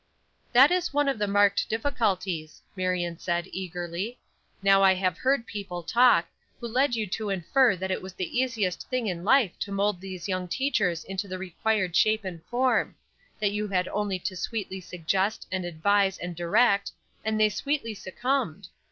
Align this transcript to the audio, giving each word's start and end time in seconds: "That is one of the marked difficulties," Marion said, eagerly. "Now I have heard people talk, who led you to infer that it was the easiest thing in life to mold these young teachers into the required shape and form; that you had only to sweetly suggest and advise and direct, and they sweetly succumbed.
"That 0.51 0.71
is 0.71 0.91
one 0.95 1.07
of 1.07 1.19
the 1.19 1.27
marked 1.27 1.69
difficulties," 1.69 2.63
Marion 2.75 3.19
said, 3.19 3.47
eagerly. 3.51 4.17
"Now 4.63 4.81
I 4.81 4.95
have 4.95 5.15
heard 5.19 5.45
people 5.45 5.83
talk, 5.83 6.27
who 6.59 6.67
led 6.67 6.95
you 6.95 7.05
to 7.05 7.29
infer 7.29 7.75
that 7.75 7.91
it 7.91 8.01
was 8.01 8.13
the 8.15 8.39
easiest 8.41 8.89
thing 8.89 9.05
in 9.05 9.23
life 9.23 9.51
to 9.59 9.71
mold 9.71 10.01
these 10.01 10.27
young 10.27 10.47
teachers 10.47 11.03
into 11.03 11.27
the 11.27 11.37
required 11.37 11.95
shape 11.95 12.25
and 12.25 12.43
form; 12.47 12.95
that 13.39 13.51
you 13.51 13.67
had 13.67 13.87
only 13.89 14.17
to 14.17 14.35
sweetly 14.35 14.81
suggest 14.81 15.45
and 15.51 15.65
advise 15.65 16.17
and 16.17 16.35
direct, 16.35 16.91
and 17.23 17.39
they 17.39 17.49
sweetly 17.49 17.93
succumbed. 17.93 18.69